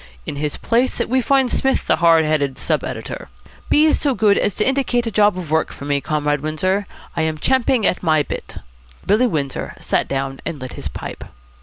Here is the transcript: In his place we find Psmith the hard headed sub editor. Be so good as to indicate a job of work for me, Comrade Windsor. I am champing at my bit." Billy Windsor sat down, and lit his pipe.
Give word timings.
In 0.25 0.37
his 0.37 0.57
place 0.57 0.97
we 0.99 1.21
find 1.21 1.51
Psmith 1.51 1.85
the 1.85 1.97
hard 1.97 2.25
headed 2.25 2.57
sub 2.57 2.83
editor. 2.83 3.29
Be 3.69 3.93
so 3.93 4.15
good 4.15 4.35
as 4.35 4.55
to 4.55 4.67
indicate 4.67 5.05
a 5.05 5.11
job 5.11 5.37
of 5.37 5.51
work 5.51 5.71
for 5.71 5.85
me, 5.85 6.01
Comrade 6.01 6.41
Windsor. 6.41 6.87
I 7.15 7.21
am 7.21 7.37
champing 7.37 7.85
at 7.85 8.01
my 8.01 8.23
bit." 8.23 8.57
Billy 9.05 9.27
Windsor 9.27 9.75
sat 9.79 10.07
down, 10.07 10.39
and 10.43 10.59
lit 10.59 10.73
his 10.73 10.87
pipe. 10.87 11.23